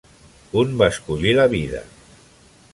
[0.53, 1.85] Kun va escollir la vida.